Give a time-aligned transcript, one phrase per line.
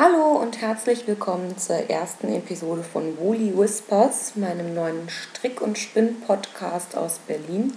[0.00, 6.96] Hallo und herzlich willkommen zur ersten Episode von Woolly Whispers, meinem neuen Strick- und Spinn-Podcast
[6.96, 7.76] aus Berlin.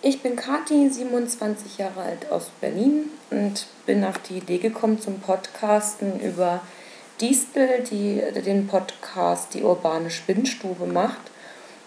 [0.00, 5.18] Ich bin Kati, 27 Jahre alt aus Berlin und bin auf die Idee gekommen zum
[5.18, 6.60] Podcasten über
[7.20, 11.32] Distel, die den Podcast Die urbane Spinnstube macht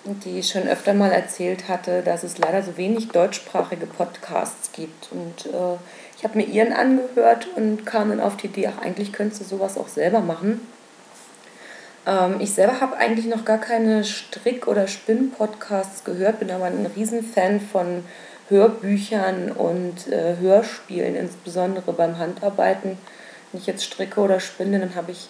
[0.04, 5.10] und die schon öfter mal erzählt hatte, dass es leider so wenig deutschsprachige Podcasts gibt.
[5.12, 5.78] Und äh,
[6.18, 9.46] ich habe mir ihren angehört und kam dann auf die Idee, ach, eigentlich könntest du
[9.46, 10.62] sowas auch selber machen.
[12.08, 16.88] Ähm, ich selber habe eigentlich noch gar keine Strick- oder Spinn-Podcasts gehört, bin aber ein
[16.96, 18.04] Riesenfan von
[18.50, 22.98] Hörbüchern und äh, Hörspielen, insbesondere beim Handarbeiten.
[23.52, 25.30] Wenn ich jetzt stricke oder spinne, dann habe ich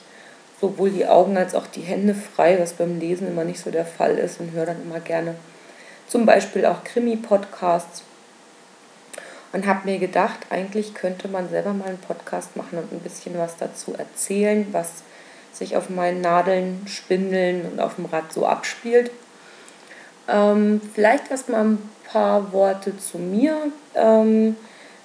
[0.61, 3.85] sowohl die Augen als auch die Hände frei, was beim Lesen immer nicht so der
[3.85, 5.35] Fall ist und höre dann immer gerne
[6.07, 8.03] zum Beispiel auch Krimi-Podcasts
[9.53, 13.37] und habe mir gedacht, eigentlich könnte man selber mal einen Podcast machen und ein bisschen
[13.37, 15.03] was dazu erzählen, was
[15.53, 19.11] sich auf meinen Nadeln, Spindeln und auf dem Rad so abspielt.
[20.27, 23.57] Ähm, vielleicht erstmal ein paar Worte zu mir.
[23.95, 24.55] Ähm,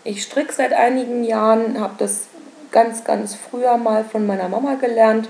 [0.04, 2.26] ich stricke seit einigen Jahren, habe das
[2.72, 5.28] ganz, ganz früher mal von meiner Mama gelernt.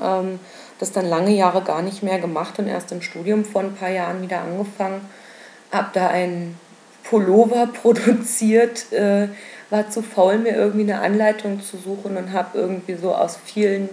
[0.00, 0.40] Ähm,
[0.78, 3.88] das dann lange Jahre gar nicht mehr gemacht und erst im Studium vor ein paar
[3.88, 5.08] Jahren wieder angefangen.
[5.72, 6.58] Habe da einen
[7.08, 9.28] Pullover produziert, äh,
[9.70, 13.88] war zu faul, mir irgendwie eine Anleitung zu suchen und habe irgendwie so aus vielen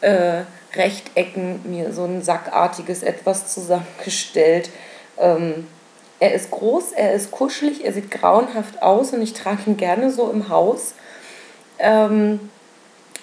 [0.00, 0.42] äh,
[0.74, 4.70] Rechtecken mir so ein sackartiges etwas zusammengestellt.
[5.18, 5.66] Ähm,
[6.18, 10.10] er ist groß, er ist kuschelig, er sieht grauenhaft aus und ich trage ihn gerne
[10.10, 10.94] so im Haus.
[11.78, 12.40] Ähm,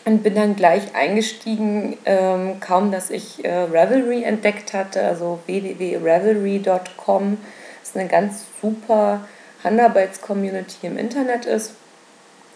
[0.06, 7.38] und bin dann gleich eingestiegen, ähm, kaum dass ich äh, Ravelry entdeckt hatte, also www.ravelry.com
[7.84, 9.22] ist eine ganz super
[9.64, 11.74] Handarbeits-Community im Internet ist.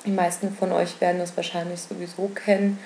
[0.05, 2.79] Die meisten von euch werden das wahrscheinlich sowieso kennen.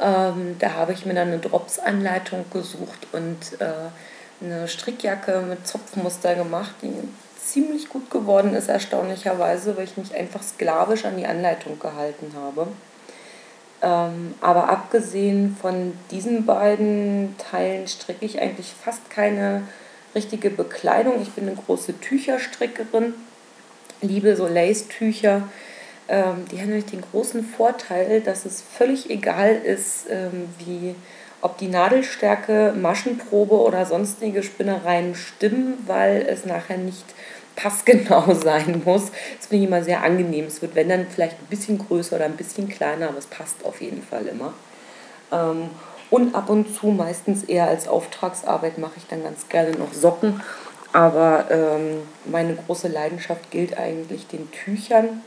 [0.00, 6.34] Ähm, da habe ich mir dann eine Drops-Anleitung gesucht und äh, eine Strickjacke mit Zopfmuster
[6.34, 6.92] gemacht, die
[7.44, 12.68] ziemlich gut geworden ist, erstaunlicherweise, weil ich mich einfach sklavisch an die Anleitung gehalten habe.
[13.80, 19.62] Ähm, aber abgesehen von diesen beiden Teilen stricke ich eigentlich fast keine
[20.14, 21.22] richtige Bekleidung.
[21.22, 23.14] Ich bin eine große Tücherstrickerin,
[24.00, 25.42] liebe so Lace-Tücher.
[26.08, 30.94] Ähm, die haben nämlich den großen Vorteil, dass es völlig egal ist, ähm, wie,
[31.42, 37.04] ob die Nadelstärke, Maschenprobe oder sonstige Spinnereien stimmen, weil es nachher nicht
[37.56, 39.10] passgenau sein muss.
[39.36, 40.46] Das finde ich immer sehr angenehm.
[40.46, 43.64] Es wird, wenn dann vielleicht ein bisschen größer oder ein bisschen kleiner, aber es passt
[43.64, 44.54] auf jeden Fall immer.
[45.30, 45.70] Ähm,
[46.10, 50.40] und ab und zu, meistens eher als Auftragsarbeit, mache ich dann ganz gerne noch Socken.
[50.92, 55.22] Aber ähm, meine große Leidenschaft gilt eigentlich den Tüchern.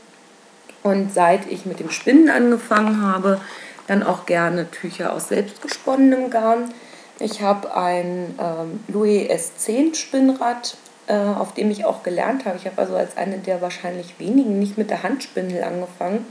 [0.82, 3.40] Und seit ich mit dem Spinnen angefangen habe,
[3.86, 6.72] dann auch gerne Tücher aus selbstgesponnenem Garn.
[7.20, 10.76] Ich habe ein ähm, Louis S10 Spinnrad,
[11.06, 12.56] äh, auf dem ich auch gelernt habe.
[12.56, 16.26] Ich habe also als eine der wahrscheinlich wenigen nicht mit der Handspindel angefangen,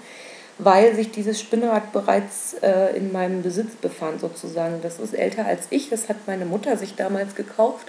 [0.57, 4.81] weil sich dieses Spinnrad bereits äh, in meinem Besitz befand sozusagen.
[4.81, 7.87] Das ist älter als ich, das hat meine Mutter sich damals gekauft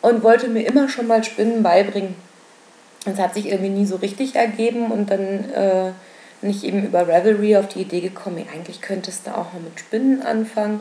[0.00, 2.14] und wollte mir immer schon mal Spinnen beibringen.
[3.04, 5.92] Das hat sich irgendwie nie so richtig ergeben und dann äh,
[6.40, 9.78] bin ich eben über Ravelry auf die Idee gekommen, eigentlich könntest du auch mal mit
[9.80, 10.80] Spinnen anfangen.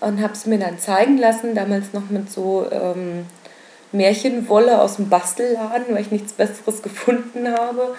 [0.00, 3.26] Und habe es mir dann zeigen lassen, damals noch mit so ähm,
[3.90, 7.96] Märchenwolle aus dem Bastelladen, weil ich nichts Besseres gefunden habe.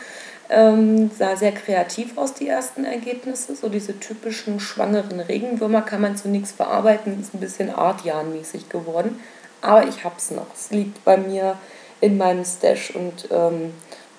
[0.51, 3.55] Ähm, sah sehr kreativ aus, die ersten Ergebnisse.
[3.55, 9.19] So diese typischen schwangeren Regenwürmer kann man zu nichts verarbeiten, ist ein bisschen Artjahren-mäßig geworden.
[9.61, 10.47] Aber ich habe es noch.
[10.55, 11.57] Es liegt bei mir
[12.01, 13.73] in meinem Stash und ähm,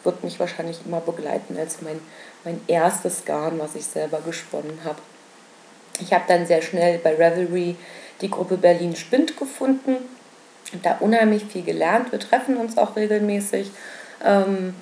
[0.04, 2.00] wird mich wahrscheinlich immer begleiten als mein,
[2.44, 4.98] mein erstes Garn, was ich selber gesponnen habe.
[6.00, 7.76] Ich habe dann sehr schnell bei Revelry
[8.20, 9.96] die Gruppe Berlin Spind gefunden
[10.72, 12.12] und da unheimlich viel gelernt.
[12.12, 13.70] Wir treffen uns auch regelmäßig.
[14.24, 14.74] Ähm,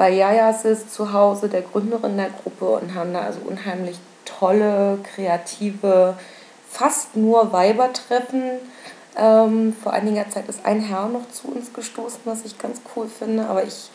[0.00, 4.98] bei Jajas ist zu Hause, der Gründerin der Gruppe, und haben da also unheimlich tolle,
[5.02, 6.16] kreative,
[6.70, 8.44] fast nur Weibertreffen.
[9.18, 13.08] Ähm, vor einiger Zeit ist ein Herr noch zu uns gestoßen, was ich ganz cool
[13.08, 13.90] finde, aber ich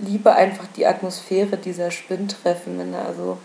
[0.00, 3.38] liebe einfach die Atmosphäre dieser Spinntreffen, wenn da also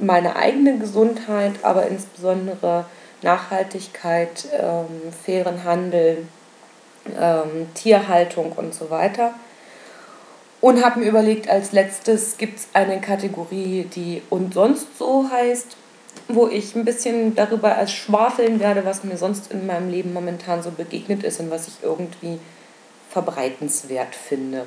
[0.00, 2.84] meine eigene Gesundheit, aber insbesondere
[3.22, 6.26] Nachhaltigkeit, ähm, fairen Handel,
[7.18, 9.34] ähm, Tierhaltung und so weiter.
[10.60, 15.76] Und habe mir überlegt, als letztes gibt es eine Kategorie, die und sonst so heißt,
[16.28, 20.62] wo ich ein bisschen darüber als schwafeln werde, was mir sonst in meinem Leben momentan
[20.62, 22.38] so begegnet ist und was ich irgendwie
[23.10, 24.66] verbreitenswert finde.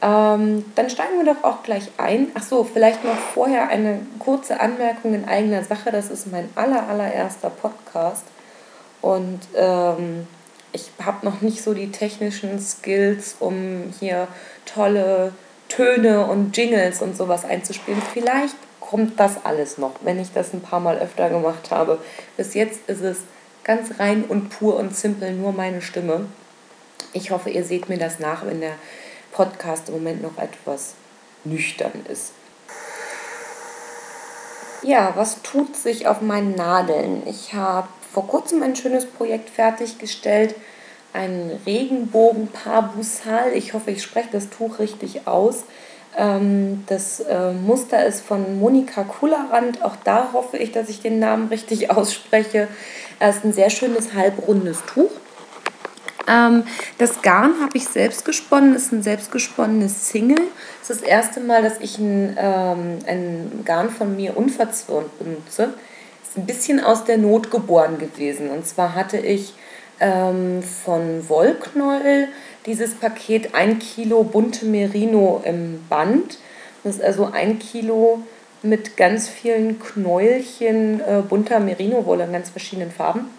[0.00, 2.28] Ähm, dann steigen wir doch auch gleich ein.
[2.34, 5.90] Ach so, vielleicht noch vorher eine kurze Anmerkung in eigener Sache.
[5.90, 8.24] Das ist mein aller, allererster Podcast.
[9.00, 10.26] Und ähm,
[10.72, 14.28] ich habe noch nicht so die technischen Skills, um hier
[14.66, 15.32] tolle
[15.68, 18.00] Töne und Jingles und sowas einzuspielen.
[18.12, 21.98] Vielleicht kommt das alles noch, wenn ich das ein paar Mal öfter gemacht habe.
[22.36, 23.18] Bis jetzt ist es
[23.64, 26.26] ganz rein und pur und simpel nur meine Stimme.
[27.12, 28.74] Ich hoffe, ihr seht mir das nach, wenn der
[29.32, 30.94] Podcast im Moment noch etwas
[31.44, 32.32] nüchtern ist.
[34.82, 37.22] Ja, was tut sich auf meinen Nadeln?
[37.26, 40.54] Ich habe vor kurzem ein schönes Projekt fertiggestellt,
[41.12, 43.52] ein Regenbogen Parbusal.
[43.54, 45.64] Ich hoffe, ich spreche das Tuch richtig aus.
[46.16, 49.82] Ähm, das äh, Muster ist von Monika Kullerand.
[49.82, 52.68] Auch da hoffe ich, dass ich den Namen richtig ausspreche.
[53.18, 55.10] Es ist ein sehr schönes halbrundes Tuch.
[56.28, 56.64] Ähm,
[56.98, 60.42] das Garn habe ich selbst gesponnen, ist ein selbstgesponnenes Single.
[60.82, 65.74] Es ist das erste Mal, dass ich ein, ähm, ein Garn von mir unverzwirnt benutze.
[66.22, 68.50] Ist ein bisschen aus der Not geboren gewesen.
[68.50, 69.54] Und zwar hatte ich
[70.00, 72.28] ähm, von Wollknäuel
[72.66, 76.38] dieses Paket 1 Kilo bunte Merino im Band.
[76.84, 78.22] Das ist also ein Kilo
[78.62, 83.30] mit ganz vielen Knäuelchen äh, bunter Merino-Wolle in ganz verschiedenen Farben.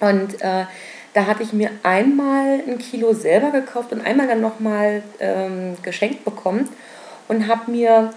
[0.00, 0.64] Und äh,
[1.12, 6.24] da hatte ich mir einmal ein Kilo selber gekauft und einmal dann nochmal ähm, geschenkt
[6.24, 6.68] bekommen
[7.28, 8.12] und habe mir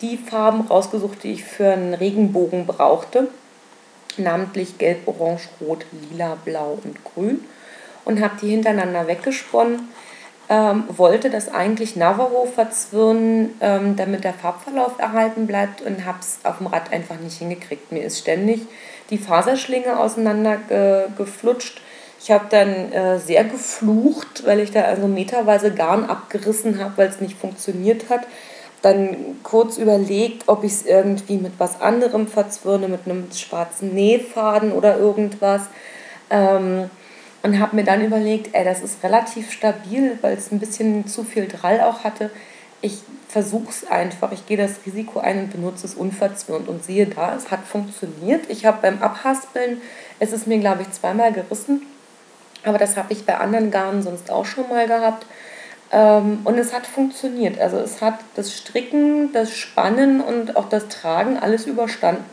[0.00, 3.28] die Farben rausgesucht, die ich für einen Regenbogen brauchte.
[4.16, 7.44] Namentlich gelb, orange, rot, lila, blau und grün.
[8.04, 9.88] Und habe die hintereinander weggesponnen.
[10.48, 16.38] Ähm, wollte das eigentlich Navajo verzwirnen, ähm, damit der Farbverlauf erhalten bleibt und habe es
[16.44, 17.90] auf dem Rad einfach nicht hingekriegt.
[17.90, 18.62] Mir ist ständig
[19.10, 21.80] die Faserschlinge auseinander ge geflutscht
[22.20, 27.08] ich habe dann äh, sehr geflucht, weil ich da also meterweise Garn abgerissen habe, weil
[27.08, 28.26] es nicht funktioniert hat.
[28.82, 34.72] Dann kurz überlegt, ob ich es irgendwie mit was anderem verzwirne, mit einem schwarzen Nähfaden
[34.72, 35.62] oder irgendwas.
[36.30, 36.90] Ähm,
[37.42, 41.22] und habe mir dann überlegt, ey, das ist relativ stabil, weil es ein bisschen zu
[41.22, 42.30] viel Drall auch hatte.
[42.80, 42.98] Ich
[43.28, 46.68] versuche es einfach, ich gehe das Risiko ein und benutze es unverzwirnt.
[46.68, 48.46] Und siehe da, es hat funktioniert.
[48.48, 49.80] Ich habe beim Abhaspeln,
[50.18, 51.82] es ist mir, glaube ich, zweimal gerissen
[52.66, 55.26] aber das habe ich bei anderen Garnen sonst auch schon mal gehabt.
[55.92, 57.60] Ähm, und es hat funktioniert.
[57.60, 62.24] Also es hat das Stricken, das Spannen und auch das Tragen alles überstanden.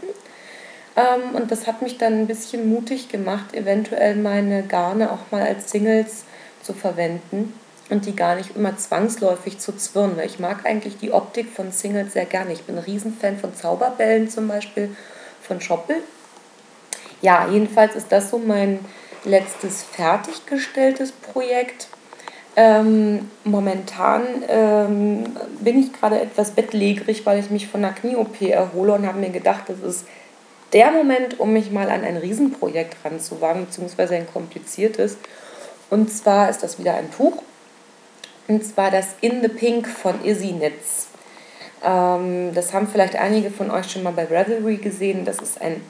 [0.96, 5.44] Ähm, und das hat mich dann ein bisschen mutig gemacht, eventuell meine Garne auch mal
[5.44, 6.24] als Singles
[6.62, 7.54] zu verwenden
[7.90, 11.72] und die gar nicht immer zwangsläufig zu zwirren, weil ich mag eigentlich die Optik von
[11.72, 12.54] Singles sehr gerne.
[12.54, 14.96] Ich bin ein Riesenfan von Zauberbällen zum Beispiel,
[15.42, 15.98] von Schoppel.
[17.22, 18.80] Ja, jedenfalls ist das so mein
[19.26, 21.88] letztes fertiggestelltes Projekt.
[22.56, 25.24] Ähm, momentan ähm,
[25.60, 29.32] bin ich gerade etwas bettlägerig, weil ich mich von einer Knie-OP erhole und habe mir
[29.32, 30.06] gedacht, das ist
[30.72, 35.18] der Moment, um mich mal an ein Riesenprojekt ranzuwagen, beziehungsweise ein kompliziertes.
[35.90, 37.42] Und zwar ist das wieder ein Tuch.
[38.48, 41.08] Und zwar das In the Pink von Izzy Knits.
[41.84, 45.26] Ähm, das haben vielleicht einige von euch schon mal bei Ravelry gesehen.
[45.26, 45.82] Das ist ein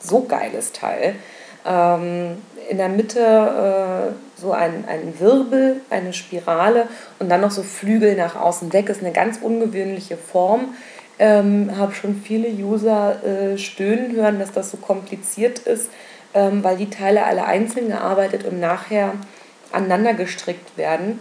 [0.00, 1.16] so geiles Teil.
[1.66, 2.38] Ähm,
[2.68, 6.88] in der Mitte äh, so ein, ein Wirbel, eine Spirale
[7.18, 8.88] und dann noch so Flügel nach außen weg.
[8.88, 10.74] Ist eine ganz ungewöhnliche Form.
[11.18, 15.90] Ähm, habe schon viele User äh, stöhnen hören, dass das so kompliziert ist,
[16.34, 19.12] ähm, weil die Teile alle einzeln gearbeitet und nachher
[19.70, 21.20] aneinander gestrickt werden.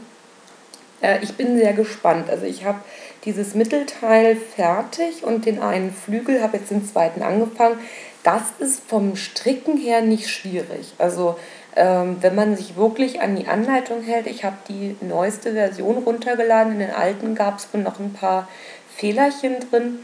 [1.02, 2.30] Äh, ich bin sehr gespannt.
[2.30, 2.80] Also ich habe
[3.26, 7.78] dieses Mittelteil fertig und den einen Flügel, habe jetzt den zweiten angefangen.
[8.24, 10.94] Das ist vom Stricken her nicht schwierig.
[10.98, 11.38] Also
[11.76, 16.74] ähm, wenn man sich wirklich an die Anleitung hält, ich habe die neueste Version runtergeladen,
[16.74, 18.48] in den alten gab es noch ein paar
[18.96, 20.00] Fehlerchen drin.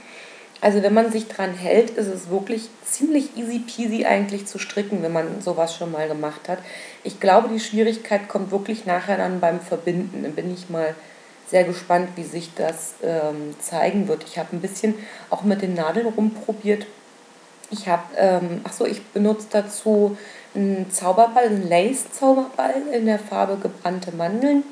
[0.60, 5.04] Also wenn man sich dran hält, ist es wirklich ziemlich easy peasy eigentlich zu stricken,
[5.04, 6.58] wenn man sowas schon mal gemacht hat.
[7.04, 10.24] Ich glaube, die Schwierigkeit kommt wirklich nachher dann beim Verbinden.
[10.24, 10.96] Dann bin ich mal
[11.48, 14.24] sehr gespannt, wie sich das ähm, zeigen wird.
[14.24, 14.96] Ich habe ein bisschen
[15.30, 16.88] auch mit den Nadeln rumprobiert.
[17.70, 20.18] Ich habe, ähm, ach so, ich benutze dazu
[20.56, 24.64] einen Zauberball, einen Lace-Zauberball in der Farbe gebrannte Mandeln.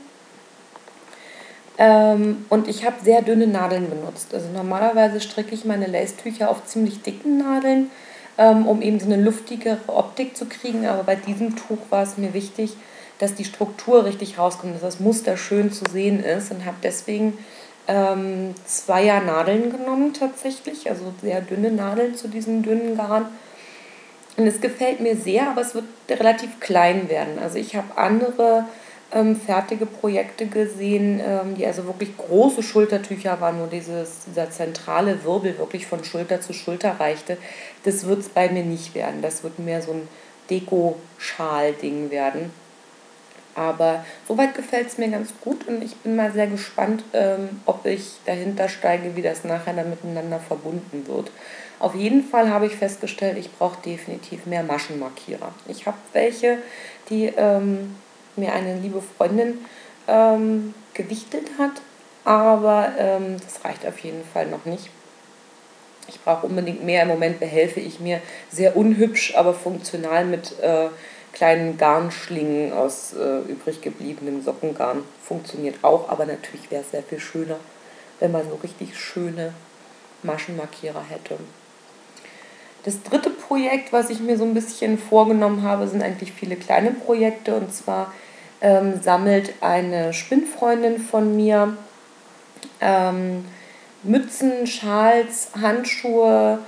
[1.77, 4.33] Ähm, und ich habe sehr dünne Nadeln benutzt.
[4.33, 7.91] Also normalerweise stricke ich meine Lace-Tücher auf ziemlich dicken Nadeln,
[8.37, 10.85] ähm, um eben so eine luftigere Optik zu kriegen.
[10.85, 12.77] Aber bei diesem Tuch war es mir wichtig,
[13.19, 17.37] dass die Struktur richtig rauskommt, dass das Muster schön zu sehen ist und habe deswegen
[17.87, 23.27] ähm, Zweier Nadeln genommen tatsächlich, also sehr dünne Nadeln zu diesem dünnen Garn.
[24.37, 27.39] Und es gefällt mir sehr, aber es wird relativ klein werden.
[27.39, 28.65] Also ich habe andere
[29.13, 35.23] ähm, fertige Projekte gesehen, ähm, die also wirklich große Schultertücher waren, nur dieses, dieser zentrale
[35.23, 37.37] Wirbel wirklich von Schulter zu Schulter reichte.
[37.83, 39.21] Das wird es bei mir nicht werden.
[39.21, 40.07] Das wird mehr so ein
[40.49, 42.51] Deko-Schal-Ding werden.
[43.55, 47.85] Aber soweit gefällt es mir ganz gut und ich bin mal sehr gespannt, ähm, ob
[47.85, 51.31] ich dahinter steige, wie das nachher dann miteinander verbunden wird.
[51.79, 55.53] Auf jeden Fall habe ich festgestellt, ich brauche definitiv mehr Maschenmarkierer.
[55.67, 56.57] Ich habe welche,
[57.09, 57.95] die ähm,
[58.35, 59.59] mir eine liebe Freundin
[60.07, 61.81] ähm, gewichtet hat,
[62.25, 64.89] aber ähm, das reicht auf jeden Fall noch nicht.
[66.07, 67.03] Ich brauche unbedingt mehr.
[67.03, 68.21] Im Moment behelfe ich mir
[68.51, 70.89] sehr unhübsch, aber funktional mit äh,
[71.35, 75.03] kleinen Garnschlingen aus äh, übrig gebliebenem Sockengarn.
[75.21, 77.57] Funktioniert auch, aber natürlich wäre es sehr viel schöner,
[78.19, 79.53] wenn man so richtig schöne
[80.23, 81.37] Maschenmarkierer hätte.
[82.83, 86.91] Das dritte Projekt, was ich mir so ein bisschen vorgenommen habe, sind eigentlich viele kleine
[86.91, 87.55] Projekte.
[87.55, 88.13] Und zwar
[88.61, 91.75] ähm, sammelt eine Spinnfreundin von mir
[92.79, 93.45] ähm,
[94.03, 96.59] Mützen, Schals, Handschuhe,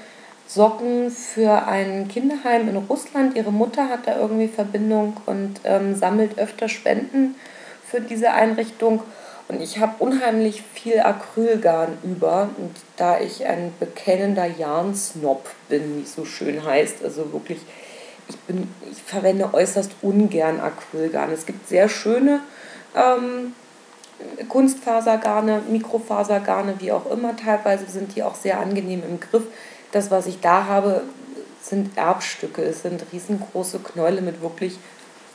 [0.47, 3.35] Socken für ein Kinderheim in Russland.
[3.35, 7.35] Ihre Mutter hat da irgendwie Verbindung und ähm, sammelt öfter Spenden
[7.85, 9.03] für diese Einrichtung.
[9.49, 12.49] Und ich habe unheimlich viel Acrylgarn über.
[12.57, 17.59] Und da ich ein bekennender Jarnsnob bin, wie es so schön heißt, also wirklich,
[18.29, 21.31] ich, bin, ich verwende äußerst ungern Acrylgarn.
[21.31, 22.41] Es gibt sehr schöne
[22.95, 23.53] ähm,
[24.49, 27.35] Kunstfasergarne, Mikrofasergarne, wie auch immer.
[27.35, 29.43] Teilweise sind die auch sehr angenehm im Griff.
[29.91, 31.03] Das, was ich da habe,
[31.61, 32.63] sind Erbstücke.
[32.63, 34.77] Es sind riesengroße Knäule mit wirklich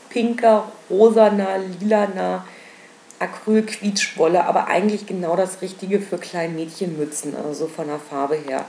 [0.08, 2.44] pinker, rosaner, lilaner
[3.18, 8.64] Acryl-Quietschwolle, aber eigentlich genau das Richtige für kleine Mädchenmützen, also von der Farbe her.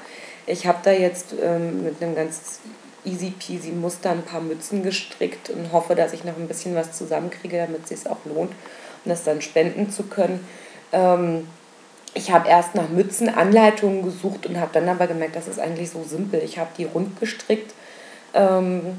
[0.46, 2.60] Ich habe da jetzt ähm, mit einem ganz
[3.06, 6.92] easy peasy Muster ein paar Mützen gestrickt und hoffe, dass ich noch ein bisschen was
[6.94, 10.46] zusammenkriege, damit es sich auch lohnt, um das dann spenden zu können.
[10.92, 11.48] Ähm,
[12.13, 16.03] ich habe erst nach Mützenanleitungen gesucht und habe dann aber gemerkt, das ist eigentlich so
[16.03, 16.41] simpel.
[16.43, 17.74] Ich habe die rund gestrickt
[18.34, 18.98] ähm,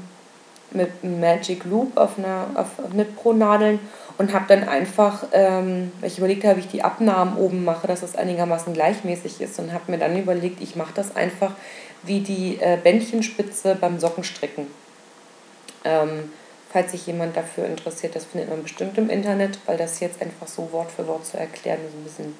[0.71, 3.79] mit Magic Loop auf einer auf Knitpro-Nadeln
[4.17, 8.15] und habe dann einfach, ähm, ich überlegt habe, ich die Abnahmen oben mache, dass das
[8.15, 11.51] einigermaßen gleichmäßig ist und habe mir dann überlegt, ich mache das einfach
[12.03, 14.67] wie die äh, Bändchenspitze beim Sockenstricken.
[15.83, 16.31] Ähm,
[16.71, 20.47] falls sich jemand dafür interessiert, das findet man bestimmt im Internet, weil das jetzt einfach
[20.47, 22.35] so Wort für Wort zu erklären ist ein bisschen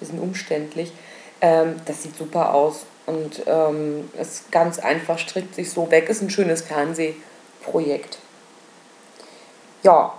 [0.00, 0.92] bisschen umständlich.
[1.40, 6.22] Ähm, das sieht super aus und ähm, ist ganz einfach, strickt sich so weg, ist
[6.22, 8.18] ein schönes Fernsehprojekt.
[9.82, 10.14] Ja,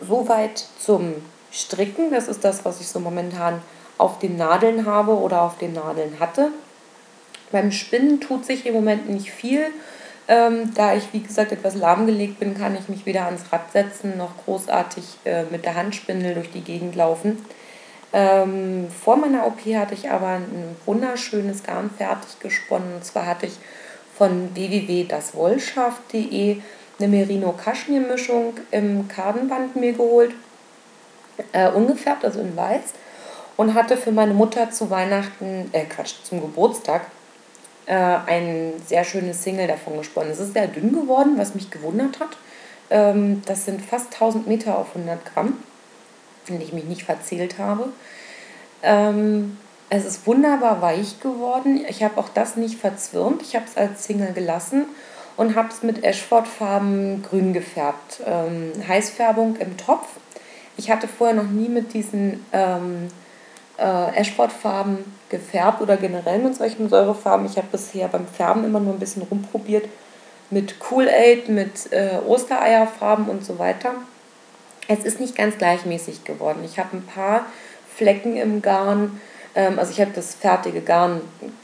[0.00, 1.14] soweit zum
[1.52, 2.10] Stricken.
[2.10, 3.62] Das ist das, was ich so momentan
[3.98, 6.50] auf den Nadeln habe oder auf den Nadeln hatte.
[7.52, 9.66] Beim Spinnen tut sich im Moment nicht viel.
[10.28, 14.16] Ähm, da ich, wie gesagt, etwas lahmgelegt bin, kann ich mich weder ans Rad setzen
[14.16, 17.44] noch großartig äh, mit der Handspindel durch die Gegend laufen.
[18.12, 22.96] Ähm, vor meiner OP hatte ich aber ein wunderschönes Garn fertig gesponnen.
[22.96, 23.58] Und zwar hatte ich
[24.16, 26.60] von www.daswollschaft.de
[26.98, 30.34] eine Merino-Kaschmir-Mischung im Kardenband mir geholt,
[31.52, 32.94] äh, ungefärbt, also in weiß.
[33.56, 37.02] Und hatte für meine Mutter zu Weihnachten, äh Quatsch, zum Geburtstag
[37.86, 40.30] äh, ein sehr schönes Single davon gesponnen.
[40.30, 42.36] Es ist sehr dünn geworden, was mich gewundert hat.
[42.90, 45.62] Ähm, das sind fast 1000 Meter auf 100 Gramm,
[46.46, 47.88] wenn ich mich nicht verzählt habe.
[48.82, 49.56] Ähm,
[49.90, 51.84] es ist wunderbar weich geworden.
[51.88, 53.42] Ich habe auch das nicht verzwirnt.
[53.42, 54.86] Ich habe es als Single gelassen
[55.36, 58.20] und habe es mit Ashford-Farben grün gefärbt.
[58.24, 60.06] Ähm, Heißfärbung im Topf.
[60.76, 63.08] Ich hatte vorher noch nie mit diesen ähm,
[63.76, 67.46] äh, Ashford-Farben gefärbt oder generell mit solchen Säurefarben.
[67.46, 69.88] Ich habe bisher beim Färben immer nur ein bisschen rumprobiert
[70.50, 73.94] mit Kool-Aid, mit äh, Ostereierfarben und so weiter.
[74.88, 76.60] Es ist nicht ganz gleichmäßig geworden.
[76.64, 77.46] Ich habe ein paar
[77.94, 79.20] Flecken im Garn,
[79.54, 81.20] ähm, also ich habe das fertige Garn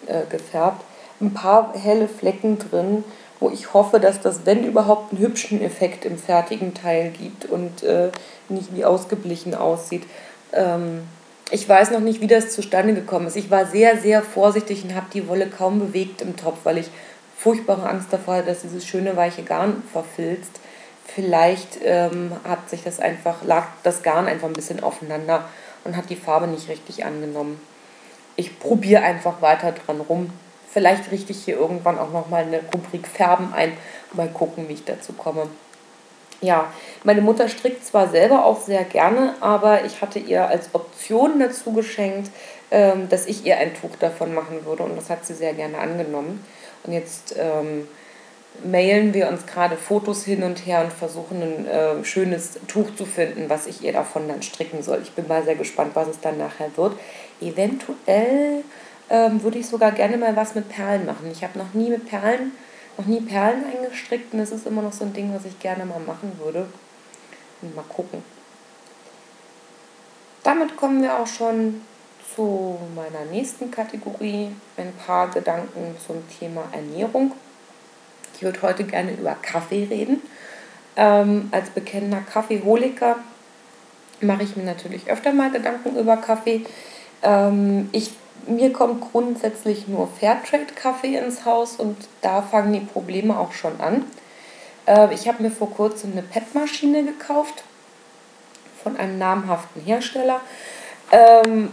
[0.07, 0.85] äh, gefärbt,
[1.21, 3.05] ein paar helle Flecken drin,
[3.41, 7.83] wo ich hoffe, dass das, wenn überhaupt, einen hübschen Effekt im fertigen Teil gibt und
[7.83, 8.11] äh,
[8.49, 10.05] nicht wie ausgeblichen aussieht.
[10.53, 11.03] Ähm,
[11.51, 13.37] ich weiß noch nicht, wie das zustande gekommen ist.
[13.37, 16.91] Ich war sehr, sehr vorsichtig und habe die Wolle kaum bewegt im Topf, weil ich
[17.37, 20.61] furchtbare Angst davor hatte, dass dieses schöne weiche Garn verfilzt.
[21.15, 25.45] Vielleicht ähm, hat sich das einfach, lag das Garn einfach ein bisschen aufeinander
[25.85, 27.61] und hat die Farbe nicht richtig angenommen.
[28.37, 30.31] Ich probiere einfach weiter dran rum.
[30.71, 33.73] Vielleicht richte ich hier irgendwann auch nochmal eine Rubrik Färben ein.
[34.13, 35.49] Mal gucken, wie ich dazu komme
[36.41, 36.73] ja,
[37.05, 41.73] meine Mutter strickt zwar selber auch sehr gerne, aber ich hatte ihr als Option dazu
[41.73, 42.31] geschenkt,
[42.71, 45.79] ähm, dass ich ihr ein Tuch davon machen würde und das hat sie sehr gerne
[45.79, 46.45] angenommen.
[46.85, 47.89] Und jetzt ähm,
[48.65, 53.07] mailen wir uns gerade Fotos hin und her und versuchen ein äh, schönes Tuch zu
[53.07, 55.01] finden, was ich ihr davon dann stricken soll.
[55.03, 56.99] Ich bin mal sehr gespannt, was es dann nachher wird.
[57.41, 58.65] Eventuell
[59.11, 61.31] ähm, würde ich sogar gerne mal was mit Perlen machen.
[61.31, 62.53] Ich habe noch nie mit Perlen
[62.99, 65.87] noch nie Perlen eingestrickt und das ist immer noch so ein Ding, was ich gerne
[65.87, 66.67] mal machen würde.
[67.75, 68.23] mal gucken.
[70.43, 71.81] Damit kommen wir auch schon
[72.35, 74.51] zu meiner nächsten Kategorie.
[74.77, 77.33] Ein paar Gedanken zum Thema Ernährung.
[78.39, 80.23] Ich würde heute gerne über Kaffee reden.
[80.95, 83.17] Ähm, als bekennender Kaffeeholiker
[84.21, 86.65] mache ich mir natürlich öfter mal Gedanken über Kaffee.
[87.25, 88.13] Ähm, ich
[88.47, 94.05] mir kommt grundsätzlich nur Fairtrade-Kaffee ins Haus und da fangen die Probleme auch schon an.
[94.87, 97.65] Äh, ich habe mir vor kurzem eine PET-Maschine gekauft
[98.85, 100.41] von einem namhaften Hersteller.
[101.11, 101.71] Ähm,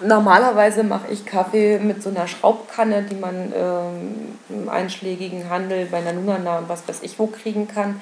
[0.00, 6.00] normalerweise mache ich Kaffee mit so einer Schraubkanne, die man ähm, im einschlägigen Handel bei
[6.00, 8.00] Nanunana und was weiß ich wo kriegen kann.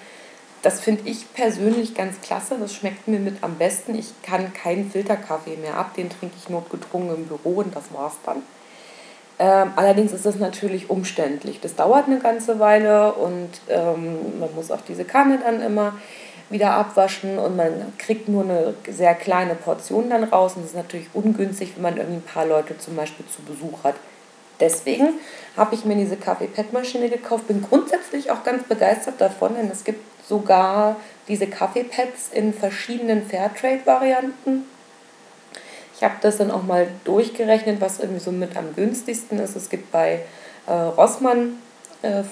[0.63, 2.57] Das finde ich persönlich ganz klasse.
[2.59, 3.95] Das schmeckt mir mit am besten.
[3.95, 5.95] Ich kann keinen Filterkaffee mehr ab.
[5.95, 8.43] Den trinke ich notgedrungen im Büro und das war's dann.
[9.41, 11.61] Ähm, allerdings ist das natürlich umständlich.
[11.61, 15.95] Das dauert eine ganze Weile und ähm, man muss auch diese Kanne dann immer
[16.51, 20.77] wieder abwaschen und man kriegt nur eine sehr kleine Portion dann raus und das ist
[20.77, 23.95] natürlich ungünstig, wenn man irgendwie ein paar Leute zum Beispiel zu Besuch hat.
[24.61, 25.11] Deswegen
[25.57, 30.01] habe ich mir diese Kaffee-Pad-Maschine gekauft, bin grundsätzlich auch ganz begeistert davon, denn es gibt
[30.27, 30.97] sogar
[31.29, 34.65] diese Kaffeepads in verschiedenen Fairtrade-Varianten.
[35.95, 39.57] Ich habe das dann auch mal durchgerechnet, was irgendwie so mit am günstigsten ist.
[39.57, 40.21] Es gibt bei
[40.67, 41.59] äh, Rossmann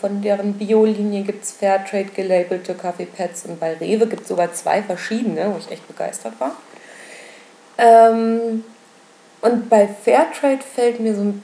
[0.01, 4.83] von deren Bio-Linie gibt es Fairtrade gelabelte Kaffeepads und bei Rewe gibt es sogar zwei
[4.83, 6.53] verschiedene, wo ich echt begeistert war.
[7.79, 8.65] Ähm,
[9.41, 11.35] und bei Fairtrade fällt mir so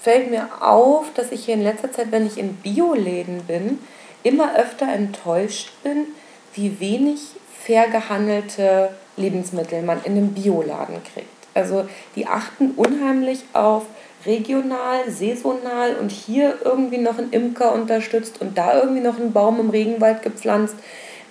[0.00, 3.78] fällt mir auf, dass ich hier in letzter Zeit, wenn ich in Bioläden bin,
[4.22, 6.08] immer öfter enttäuscht bin,
[6.52, 7.20] wie wenig
[7.58, 11.28] fair gehandelte Lebensmittel man in einem Bioladen kriegt.
[11.54, 13.84] Also die achten unheimlich auf
[14.26, 19.60] regional, saisonal und hier irgendwie noch ein Imker unterstützt und da irgendwie noch ein Baum
[19.60, 20.76] im Regenwald gepflanzt.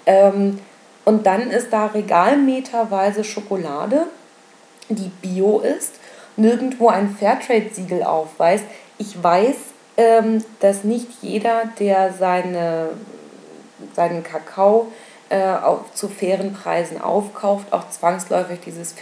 [0.06, 0.60] Ähm,
[1.06, 4.08] und dann ist da regalmeterweise Schokolade,
[4.90, 5.96] die bio ist,
[6.38, 8.66] nirgendwo ein Fairtrade-Siegel aufweist.
[8.98, 9.56] Ich weiß,
[9.98, 12.90] ähm, dass nicht jeder, der seine,
[13.96, 14.88] seinen Kakao
[15.30, 18.96] äh, auch zu fairen Preisen aufkauft, auch zwangsläufig dieses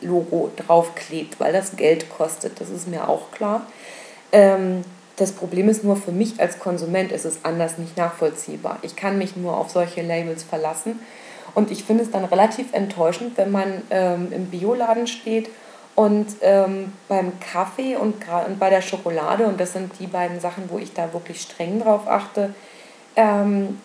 [0.00, 2.60] Fairtrade-Logo draufklebt, weil das Geld kostet.
[2.60, 3.66] Das ist mir auch klar.
[4.32, 4.84] Ähm,
[5.16, 8.78] das Problem ist nur für mich als Konsument ist es anders nicht nachvollziehbar.
[8.82, 10.98] Ich kann mich nur auf solche Labels verlassen.
[11.54, 15.50] Und ich finde es dann relativ enttäuschend, wenn man ähm, im Bioladen steht
[15.96, 18.14] und ähm, beim Kaffee und,
[18.46, 21.80] und bei der Schokolade, und das sind die beiden Sachen, wo ich da wirklich streng
[21.80, 22.54] drauf achte,
[23.16, 23.80] ähm,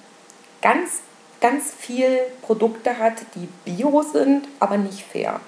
[0.61, 1.01] ganz,
[1.41, 5.41] ganz viel Produkte hat, die bio sind, aber nicht fair.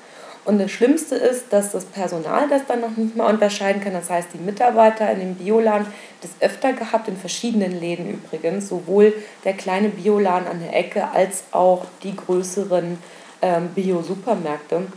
[0.48, 3.92] Und das Schlimmste ist, dass das Personal das dann noch nicht mal unterscheiden kann.
[3.94, 5.86] Das heißt, die Mitarbeiter in dem Bioladen,
[6.22, 11.44] das öfter gehabt, in verschiedenen Läden übrigens, sowohl der kleine Bioladen an der Ecke als
[11.52, 12.98] auch die größeren
[13.42, 14.88] ähm, Bio-Supermärkte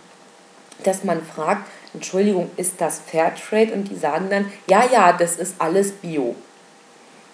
[0.84, 3.72] dass man fragt, Entschuldigung, ist das Fairtrade?
[3.74, 6.34] Und die sagen dann, ja, ja, das ist alles Bio.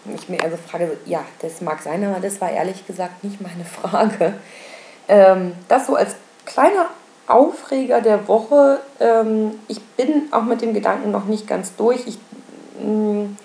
[0.04, 3.40] Und ich mir also frage, ja, das mag sein, aber das war ehrlich gesagt nicht
[3.40, 4.34] meine Frage.
[5.08, 6.86] Ähm, das so als kleiner
[7.26, 8.80] Aufreger der Woche.
[9.00, 12.06] Ähm, ich bin auch mit dem Gedanken noch nicht ganz durch.
[12.06, 12.18] Ich,
[12.84, 13.36] mm,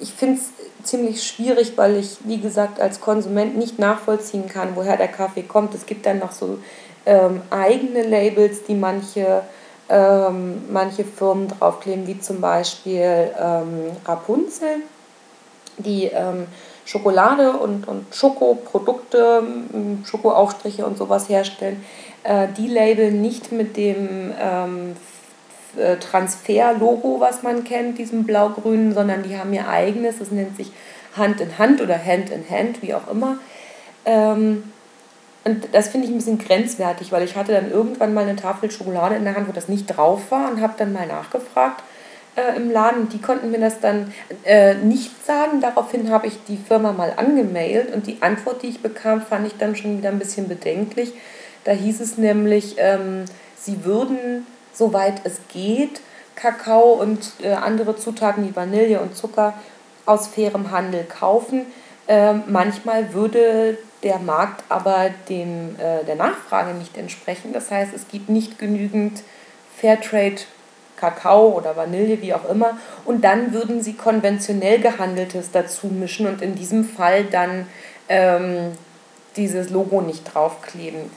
[0.00, 0.50] ich finde es
[0.84, 5.74] ziemlich schwierig, weil ich, wie gesagt, als Konsument nicht nachvollziehen kann, woher der Kaffee kommt.
[5.74, 6.58] Es gibt dann noch so
[7.06, 9.42] ähm, eigene Labels, die manche,
[9.88, 14.82] ähm, manche Firmen draufkleben, wie zum Beispiel ähm, Rapunzel,
[15.78, 16.46] die ähm,
[16.84, 19.42] Schokolade und, und Schokoprodukte,
[20.04, 21.82] Schokoaufstriche und sowas herstellen
[22.24, 24.96] äh, die labeln nicht mit dem ähm,
[25.76, 30.70] äh, Transfer-Logo, was man kennt, diesem blau-grünen, sondern die haben ihr eigenes, das nennt sich
[31.16, 33.38] Hand in Hand oder Hand in Hand, wie auch immer.
[34.04, 34.64] Ähm,
[35.44, 38.70] und das finde ich ein bisschen grenzwertig, weil ich hatte dann irgendwann mal eine Tafel
[38.70, 41.82] Schokolade in der Hand, wo das nicht drauf war und habe dann mal nachgefragt
[42.36, 43.08] äh, im Laden.
[43.08, 44.12] Die konnten mir das dann
[44.44, 45.60] äh, nicht sagen.
[45.60, 49.56] Daraufhin habe ich die Firma mal angemailt und die Antwort, die ich bekam, fand ich
[49.58, 51.12] dann schon wieder ein bisschen bedenklich.
[51.64, 53.24] Da hieß es nämlich, ähm,
[53.56, 56.00] sie würden, soweit es geht,
[56.34, 59.54] Kakao und äh, andere Zutaten wie Vanille und Zucker
[60.06, 61.66] aus fairem Handel kaufen.
[62.08, 67.52] Ähm, manchmal würde der Markt aber dem, äh, der Nachfrage nicht entsprechen.
[67.52, 69.22] Das heißt, es gibt nicht genügend
[69.78, 70.42] Fairtrade
[70.96, 72.78] Kakao oder Vanille, wie auch immer.
[73.04, 77.66] Und dann würden sie konventionell gehandeltes dazu mischen und in diesem Fall dann
[78.08, 78.72] ähm,
[79.36, 81.10] dieses Logo nicht draufkleben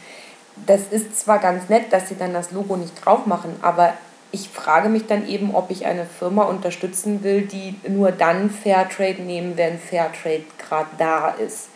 [0.66, 3.94] das ist zwar ganz nett, dass sie dann das Logo nicht drauf machen, aber
[4.32, 9.22] ich frage mich dann eben, ob ich eine Firma unterstützen will, die nur dann Fairtrade
[9.22, 11.70] nehmen, wenn Fairtrade gerade da ist.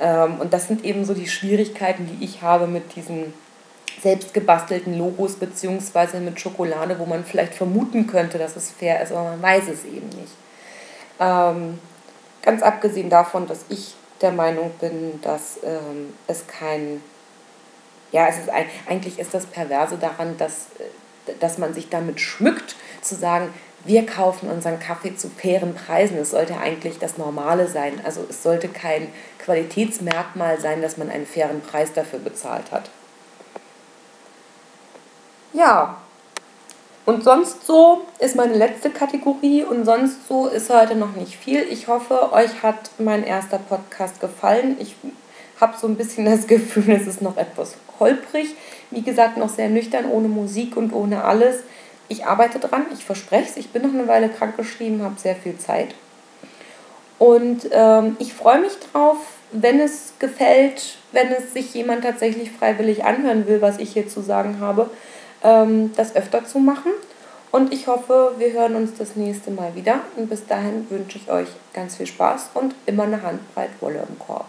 [0.00, 3.32] Ähm, und das sind eben so die Schwierigkeiten, die ich habe mit diesen
[4.02, 9.30] selbstgebastelten Logos beziehungsweise mit Schokolade, wo man vielleicht vermuten könnte, dass es fair ist, aber
[9.30, 10.32] man weiß es eben nicht.
[11.20, 11.78] Ähm,
[12.42, 17.00] ganz abgesehen davon, dass ich der Meinung bin, dass ähm, es kein
[18.12, 18.50] ja, es ist
[18.88, 23.52] eigentlich ist das Perverse daran, dass, äh, dass man sich damit schmückt, zu sagen,
[23.84, 26.16] wir kaufen unseren Kaffee zu fairen Preisen.
[26.18, 28.00] Es sollte eigentlich das Normale sein.
[28.04, 29.08] Also es sollte kein
[29.40, 32.90] Qualitätsmerkmal sein, dass man einen fairen Preis dafür bezahlt hat.
[35.52, 35.96] Ja,
[37.04, 41.62] und sonst so ist meine letzte Kategorie und sonst so ist heute noch nicht viel.
[41.62, 44.76] Ich hoffe, euch hat mein erster Podcast gefallen.
[44.78, 44.94] Ich
[45.62, 48.54] habe so ein bisschen das Gefühl, es ist noch etwas holprig.
[48.90, 51.60] Wie gesagt, noch sehr nüchtern, ohne Musik und ohne alles.
[52.08, 53.56] Ich arbeite dran, ich verspreche es.
[53.56, 55.94] Ich bin noch eine Weile krankgeschrieben, habe sehr viel Zeit.
[57.18, 59.16] Und ähm, ich freue mich drauf,
[59.52, 64.20] wenn es gefällt, wenn es sich jemand tatsächlich freiwillig anhören will, was ich hier zu
[64.20, 64.90] sagen habe,
[65.44, 66.90] ähm, das öfter zu machen.
[67.52, 70.00] Und ich hoffe, wir hören uns das nächste Mal wieder.
[70.16, 74.18] Und bis dahin wünsche ich euch ganz viel Spaß und immer eine Handbreit Wolle im
[74.18, 74.46] Korb.